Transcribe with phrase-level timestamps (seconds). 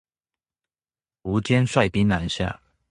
[1.21, 2.59] 苻堅率兵南下